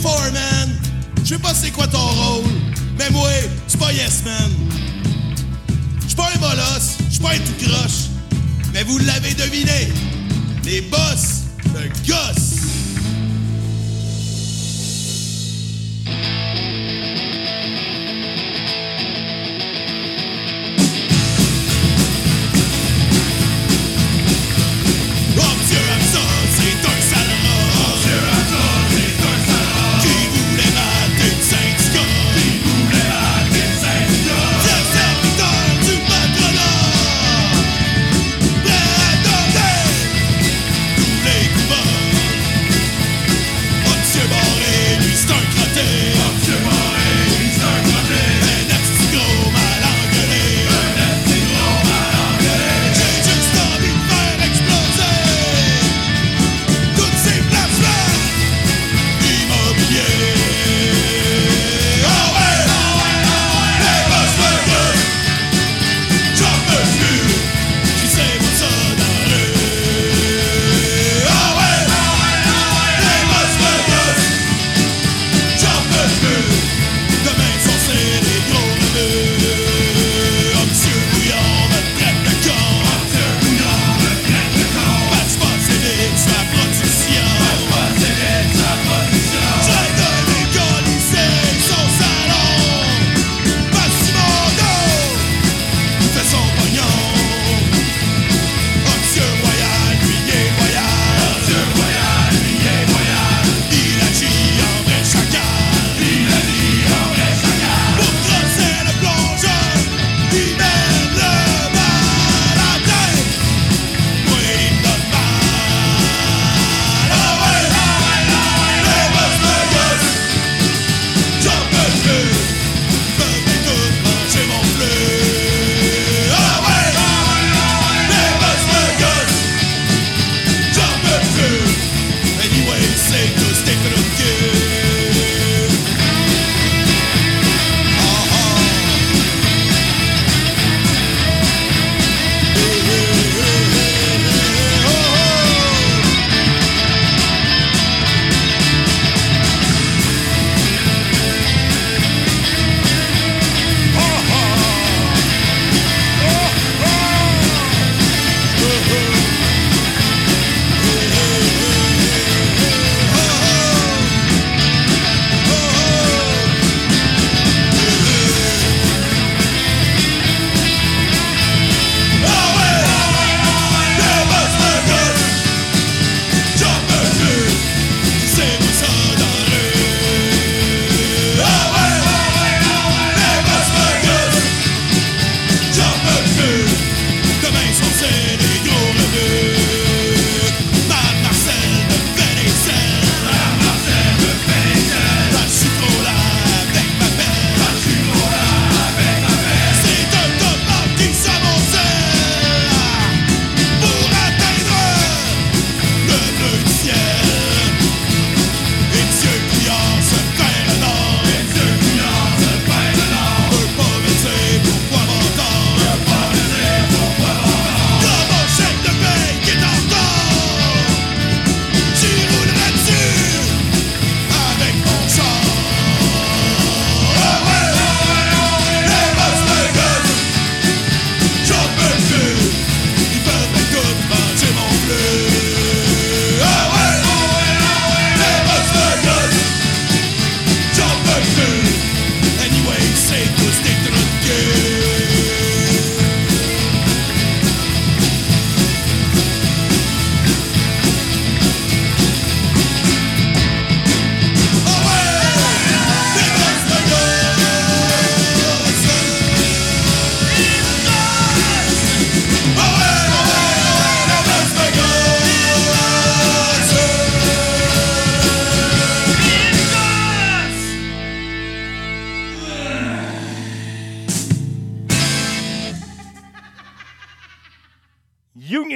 [0.00, 0.78] foreman.
[1.24, 2.44] Je sais pas c'est quoi ton rôle,
[2.98, 3.28] mais moi,
[3.66, 4.50] c'est pas yes man.
[6.08, 8.08] Je pas un molosse, je pas un tout croche.
[8.72, 9.88] Mais vous l'avez deviné,
[10.64, 11.42] les boss
[11.74, 12.47] me gossent.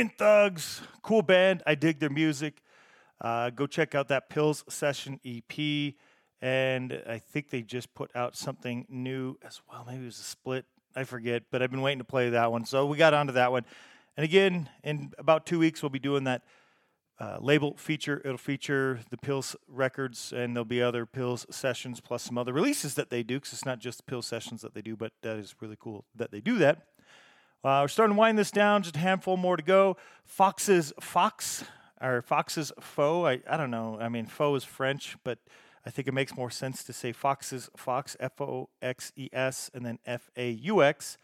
[0.09, 1.63] Thugs, cool band.
[1.67, 2.63] I dig their music.
[3.21, 5.95] Uh, go check out that Pils Session EP.
[6.41, 9.85] And I think they just put out something new as well.
[9.87, 10.65] Maybe it was a split.
[10.95, 12.65] I forget, but I've been waiting to play that one.
[12.65, 13.65] So we got onto that one.
[14.17, 16.43] And again, in about two weeks, we'll be doing that
[17.19, 18.21] uh, label feature.
[18.25, 22.95] It'll feature the Pils records, and there'll be other Pils sessions plus some other releases
[22.95, 25.55] that they do, because it's not just Pils sessions that they do, but that is
[25.61, 26.89] really cool that they do that.
[27.65, 29.97] Uh, we're starting to wind this down, just a handful more to go.
[30.25, 31.65] Foxes Faux,
[32.01, 33.25] or Fox's Foe.
[33.25, 33.99] I, I don't know.
[34.01, 35.39] I mean, Foe is French, but
[35.87, 39.71] I think it makes more sense to say Foxes Faux, F O X E S,
[39.73, 41.19] and then F A U X.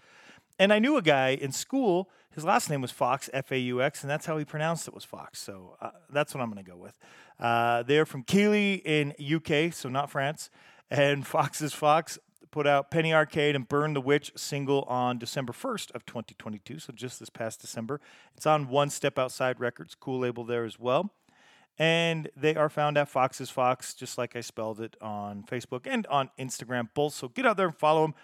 [0.61, 3.83] And I knew a guy in school, his last name was Fox, F A U
[3.83, 5.41] X, and that's how he pronounced it was Fox.
[5.41, 6.97] So uh, that's what I'm going to go with.
[7.41, 10.51] Uh, they're from Keighley in UK, so not France.
[10.89, 12.17] And Fox's Fox
[12.51, 16.93] put out Penny Arcade and Burn the Witch single on December 1st of 2022, so
[16.93, 18.01] just this past December.
[18.37, 21.13] It's on One Step Outside Records, cool label there as well.
[21.79, 26.07] And they are found at Foxes Faux, just like I spelled it on Facebook and
[26.09, 27.15] on Instagram both.
[27.15, 28.15] So get out there and follow them.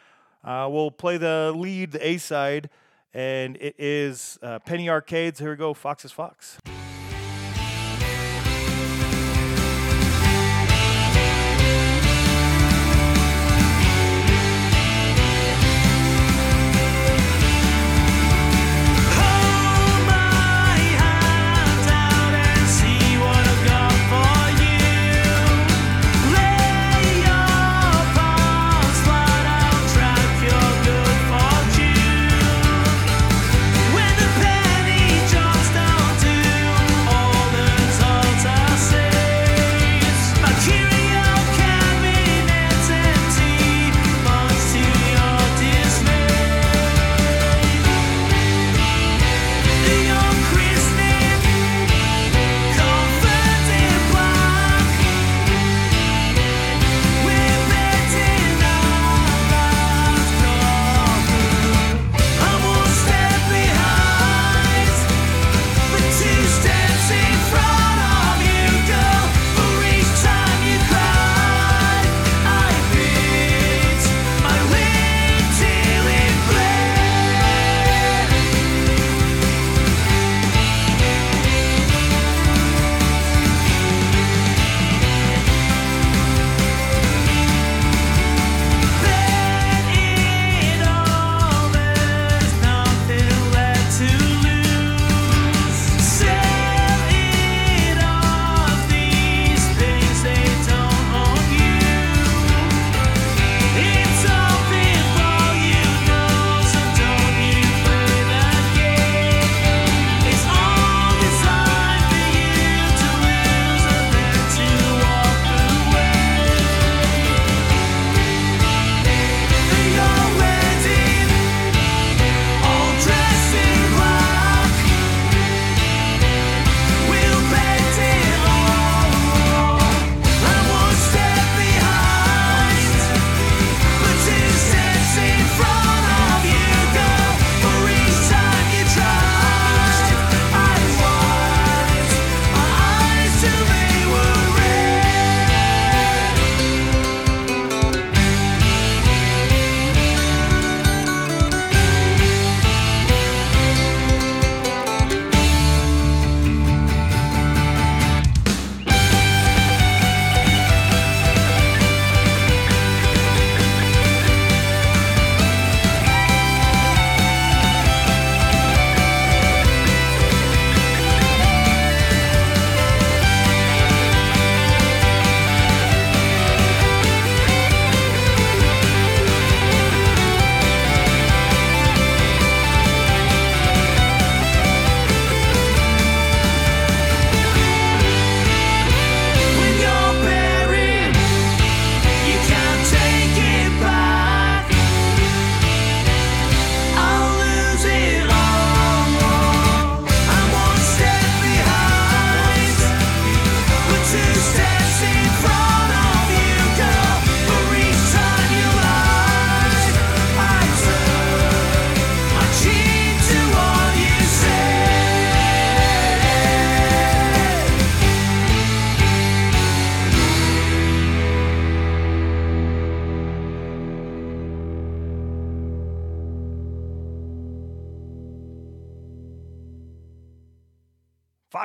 [0.42, 2.68] Uh, we'll play the lead, the A side,
[3.14, 5.38] and it is uh, Penny Arcades.
[5.38, 6.58] Here we go, Foxes Faux.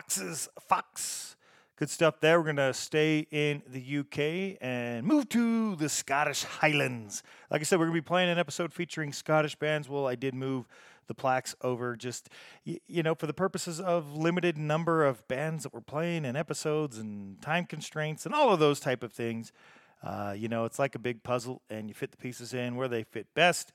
[0.10, 1.36] Foxes Faux.
[1.76, 2.40] Good stuff there.
[2.40, 7.22] We're going to stay in the UK and move to the Scottish Highlands.
[7.52, 9.88] Like I said, we're going to be playing an episode featuring Scottish bands.
[9.88, 10.68] Well, I did move
[11.06, 12.30] the plaques over just,
[12.64, 16.98] you know, for the purposes of limited number of bands that we're playing and episodes
[16.98, 19.52] and time constraints and all of those type of things.
[20.02, 22.88] Uh, you know, it's like a big puzzle and you fit the pieces in where
[22.88, 23.74] they fit best.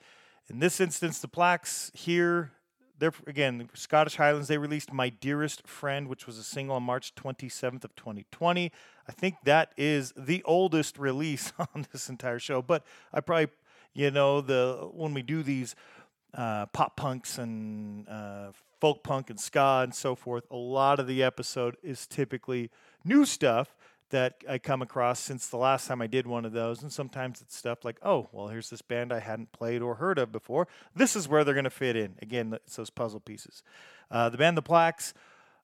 [0.48, 2.50] In this instance, the plaques here
[2.98, 4.48] they're again Scottish Highlands.
[4.48, 8.70] They released "My Dearest Friend," which was a single on March 27th of 2020.
[9.08, 12.62] I think that is the oldest release on this entire show.
[12.62, 13.48] But I probably,
[13.92, 15.74] you know, the when we do these
[16.34, 21.06] uh, pop punks and uh, folk punk and ska and so forth, a lot of
[21.06, 22.70] the episode is typically
[23.04, 23.74] new stuff
[24.14, 26.82] that I come across since the last time I did one of those.
[26.82, 30.20] And sometimes it's stuff like, oh, well, here's this band I hadn't played or heard
[30.20, 30.68] of before.
[30.94, 32.14] This is where they're going to fit in.
[32.22, 33.64] Again, it's those puzzle pieces.
[34.12, 35.14] Uh, the band The Placks,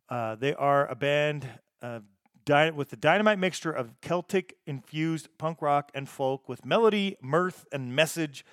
[0.08, 1.48] uh, they are a band
[1.80, 2.00] uh,
[2.44, 7.66] dy- with a dynamite mixture of Celtic infused punk rock and folk with melody, mirth,
[7.70, 8.44] and message.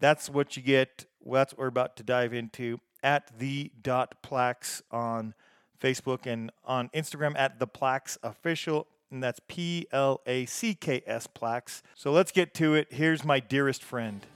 [0.00, 1.06] That's what you get.
[1.20, 5.32] Well, that's what we're about to dive into at the dot placks on
[5.80, 11.02] Facebook and on Instagram at the placks official and that's P L A C K
[11.06, 11.82] S placks.
[11.94, 12.88] So let's get to it.
[12.90, 14.26] Here's my dearest friend.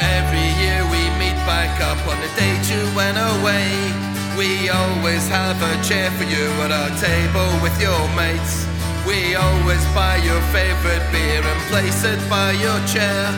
[0.00, 4.05] Every year we meet back up on the date you went away.
[4.36, 8.68] We always have a chair for you at our table with your mates.
[9.08, 13.32] We always buy your favorite beer and place it by your chair.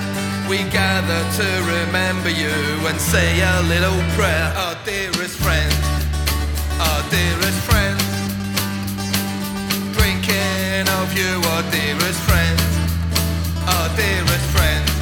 [0.50, 2.50] We gather to remember you
[2.90, 4.50] and say a little prayer.
[4.58, 5.72] Our dearest friend,
[6.82, 7.96] our dearest friend.
[9.94, 12.58] Drinking of you, our dearest friend,
[13.70, 14.97] our dearest friend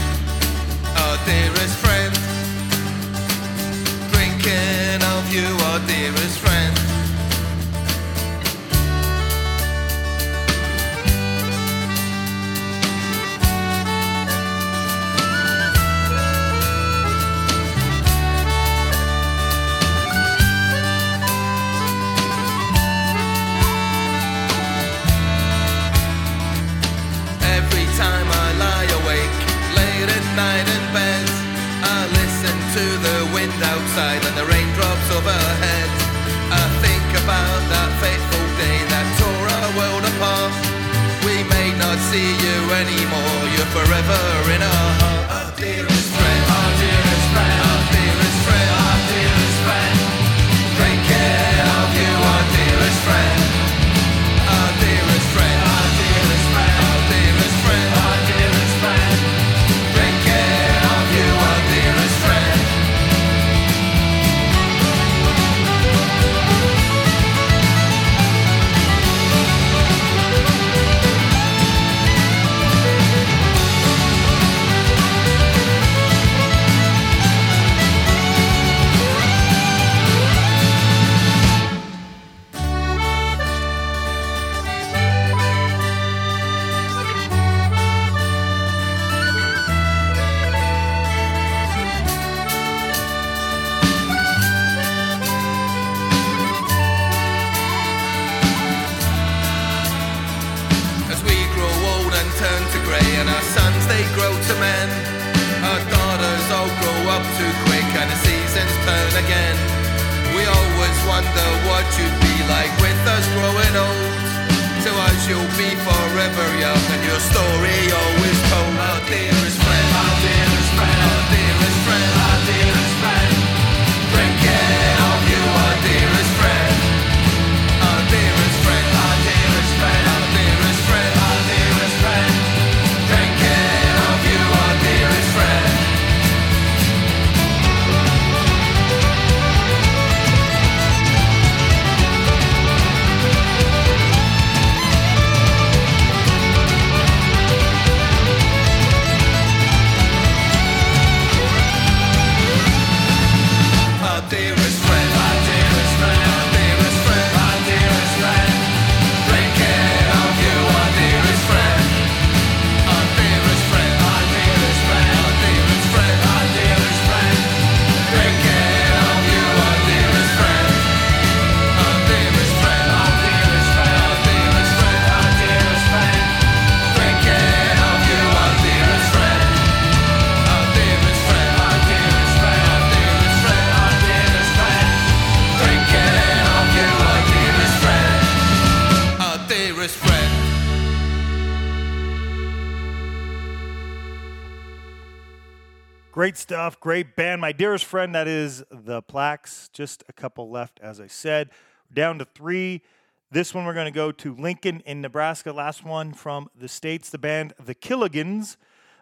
[196.74, 197.40] Great band.
[197.40, 199.70] My dearest friend, that is the Placks.
[199.72, 201.50] Just a couple left, as I said.
[201.92, 202.82] Down to three.
[203.30, 205.52] This one we're going to go to Lincoln in Nebraska.
[205.52, 207.10] Last one from the States.
[207.10, 208.56] The band The Killigans.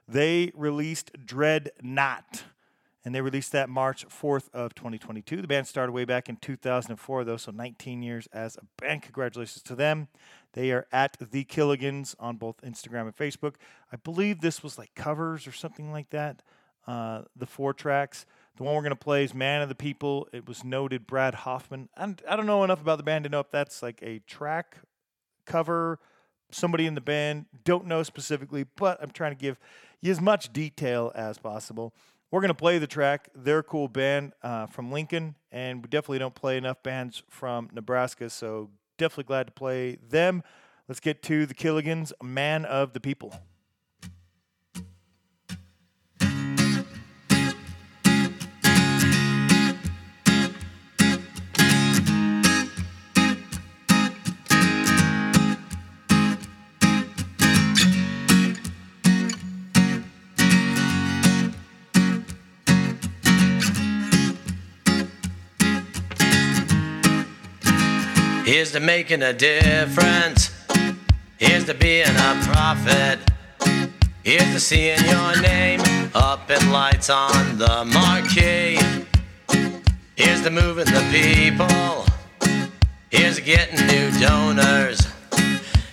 [0.06, 2.44] They released Dread Not.
[3.04, 5.42] And they released that March 4th of 2022.
[5.42, 9.02] The band started way back in 2004, though, so 19 years as a band.
[9.02, 10.08] Congratulations to them.
[10.54, 13.56] They are at The Killigans on both Instagram and Facebook.
[13.92, 16.42] I believe this was like covers or something like that.
[16.87, 18.26] Uh, the four tracks.
[18.57, 20.28] The one we're going to play is Man of the People.
[20.32, 21.89] It was noted Brad Hoffman.
[21.97, 24.76] I'm, I don't know enough about the band to know if that's like a track
[25.45, 25.99] cover,
[26.51, 27.47] somebody in the band.
[27.64, 29.59] Don't know specifically, but I'm trying to give
[30.01, 31.95] you as much detail as possible.
[32.30, 33.28] We're going to play the track.
[33.35, 37.70] They're a cool band uh, from Lincoln, and we definitely don't play enough bands from
[37.72, 40.43] Nebraska, so definitely glad to play them.
[40.89, 43.35] Let's get to the Killigans, Man of the People.
[68.45, 70.51] Here's to making a difference.
[71.38, 73.18] Here's to being a prophet.
[74.22, 75.80] Here's to seeing your name
[76.14, 78.78] up in lights on the marquee.
[80.14, 82.05] Here's to moving the people.
[83.09, 85.01] Here's to getting new donors.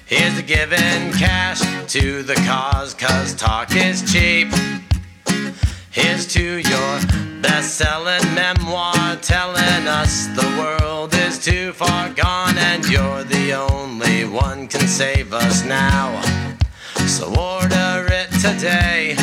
[0.06, 1.62] Here's to giving cash
[1.94, 4.50] to the cause, cause talk is cheap.
[5.94, 7.00] Here's to your
[7.42, 14.24] best selling memoir telling us the world is too far gone and you're the only
[14.24, 16.22] one can save us now.
[17.08, 19.18] So order it today.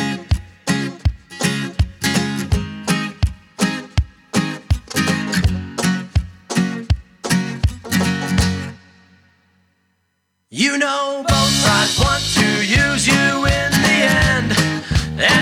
[10.50, 12.37] You know both sides want to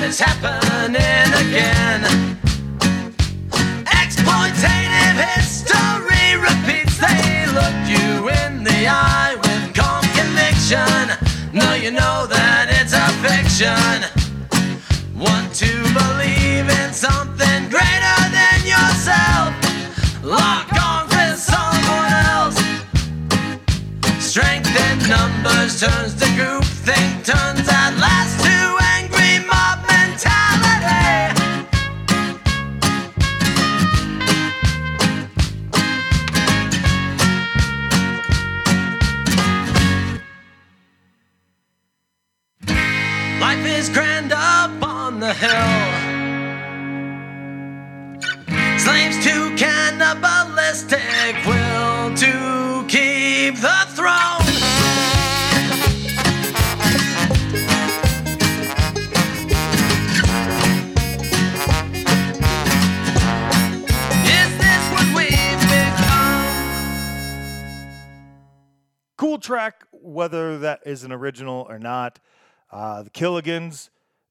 [0.08, 2.00] it's happening again.
[3.86, 6.96] Exploitative history repeats.
[6.98, 11.10] They look you in the eye with calm conviction.
[11.52, 13.98] No, you know that it's a fiction.
[15.18, 19.50] Want to believe in something greater than yourself.
[20.22, 22.58] Lock arms with someone else.
[24.24, 28.56] Strength in numbers turns to group think turns at last to
[43.96, 45.50] grand up on the hill.
[48.78, 51.00] Slaves to cannibalistic
[51.46, 54.42] will to keep the throne.
[69.38, 72.18] Track, whether that is an original or not.
[72.70, 73.90] Uh, the Killigans,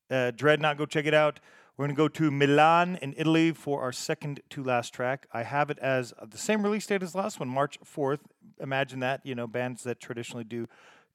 [0.10, 1.40] uh, Dreadnought, go check it out.
[1.78, 5.28] We're going to go to Milan in Italy for our second to last track.
[5.34, 8.20] I have it as the same release date as the last one, March 4th.
[8.62, 10.68] Imagine that, you know, bands that traditionally do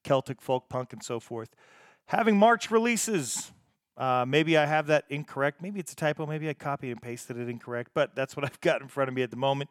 [0.05, 1.55] Celtic folk punk and so forth.
[2.07, 3.53] Having March releases.
[3.97, 5.63] Uh, maybe I have that incorrect.
[5.63, 6.27] Maybe it's a typo.
[6.27, 9.15] Maybe I copied and pasted it incorrect, but that's what I've got in front of
[9.15, 9.71] me at the moment.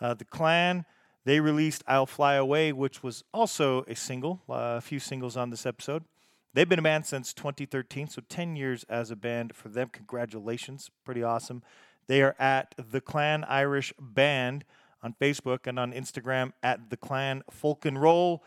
[0.00, 0.84] Uh, the Clan,
[1.24, 5.48] they released I'll Fly Away, which was also a single, uh, a few singles on
[5.48, 6.04] this episode.
[6.56, 9.90] They've been a band since 2013, so 10 years as a band for them.
[9.92, 10.90] Congratulations.
[11.04, 11.62] Pretty awesome.
[12.06, 14.64] They are at The Clan Irish Band
[15.02, 18.42] on Facebook and on Instagram at The Clan Folk and Roll.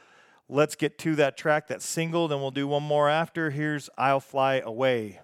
[0.48, 3.52] Let's get to that track, that single, then we'll do one more after.
[3.52, 5.19] Here's I'll Fly Away.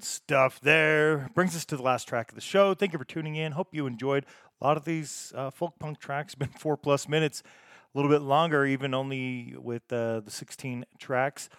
[0.00, 1.28] Good stuff there.
[1.34, 2.72] Brings us to the last track of the show.
[2.72, 3.52] Thank you for tuning in.
[3.52, 4.24] Hope you enjoyed
[4.58, 6.34] a lot of these uh, folk punk tracks.
[6.36, 7.42] Been four plus minutes,
[7.94, 11.50] a little bit longer, even only with uh, the 16 tracks.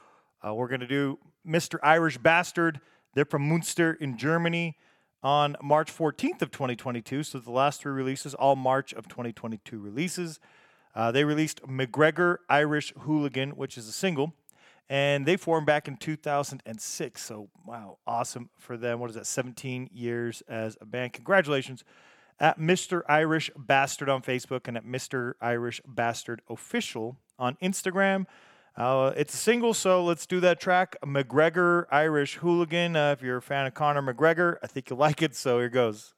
[0.43, 1.77] Uh, we're going to do Mr.
[1.83, 2.81] Irish Bastard.
[3.13, 4.75] They're from Munster in Germany
[5.21, 7.21] on March 14th of 2022.
[7.21, 10.39] So the last three releases, all March of 2022 releases.
[10.95, 14.33] Uh, they released McGregor Irish Hooligan, which is a single,
[14.91, 17.23] and they formed back in 2006.
[17.23, 18.99] So wow, awesome for them.
[18.99, 19.25] What is that?
[19.25, 21.13] 17 years as a band.
[21.13, 21.85] Congratulations
[22.41, 23.01] at Mr.
[23.07, 25.35] Irish Bastard on Facebook and at Mr.
[25.39, 28.25] Irish Bastard Official on Instagram.
[28.75, 30.97] Uh, it's a single, so let's do that track.
[31.05, 32.97] McGregor Irish Hooligan.
[32.97, 35.35] Uh, if you're a fan of Conor McGregor, I think you'll like it.
[35.35, 36.13] So here goes.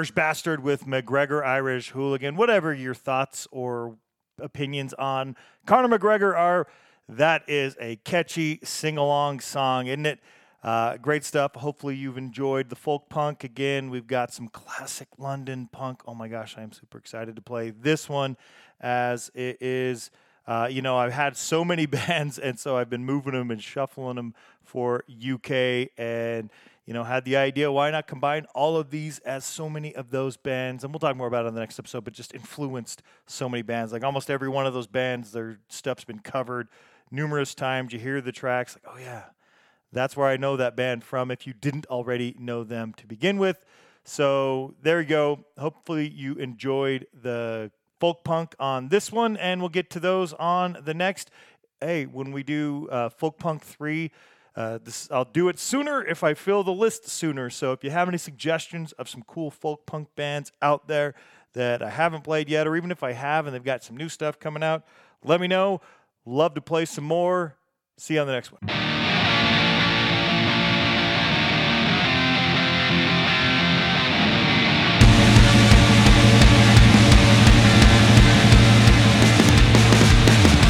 [0.00, 2.34] Irish Bastard with McGregor Irish Hooligan.
[2.34, 3.98] Whatever your thoughts or
[4.40, 5.36] opinions on
[5.66, 6.66] Conor McGregor are,
[7.06, 10.20] that is a catchy sing along song, isn't it?
[10.62, 11.54] Uh, great stuff.
[11.54, 13.44] Hopefully, you've enjoyed the folk punk.
[13.44, 16.00] Again, we've got some classic London punk.
[16.06, 18.38] Oh my gosh, I am super excited to play this one
[18.80, 20.10] as it is
[20.46, 23.62] Uh, you know, I've had so many bands, and so I've been moving them and
[23.62, 26.50] shuffling them for UK, and
[26.86, 30.10] you know, had the idea why not combine all of these as so many of
[30.10, 32.04] those bands, and we'll talk more about it in the next episode.
[32.04, 36.04] But just influenced so many bands, like almost every one of those bands, their stuff's
[36.04, 36.68] been covered
[37.10, 37.92] numerous times.
[37.92, 39.24] You hear the tracks, like, oh yeah,
[39.92, 41.30] that's where I know that band from.
[41.30, 43.64] If you didn't already know them to begin with.
[44.04, 45.44] So there you go.
[45.58, 47.70] Hopefully you enjoyed the
[48.00, 51.30] folk punk on this one, and we'll get to those on the next.
[51.80, 54.10] Hey, when we do uh, folk punk three,
[54.56, 57.50] uh, this I'll do it sooner if I fill the list sooner.
[57.50, 61.14] So if you have any suggestions of some cool folk punk bands out there
[61.52, 64.08] that I haven't played yet, or even if I have and they've got some new
[64.08, 64.84] stuff coming out,
[65.24, 65.80] let me know.
[66.24, 67.56] Love to play some more.
[67.96, 68.99] See you on the next one.